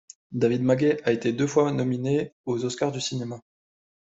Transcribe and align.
David 0.31 0.63
Magee 0.63 0.97
a 1.03 1.11
été 1.11 1.31
deux 1.31 1.45
fois 1.45 1.71
nominé 1.71 2.33
aux 2.45 2.65
Oscars 2.65 2.91
du 2.91 2.99
cinéma. 2.99 3.39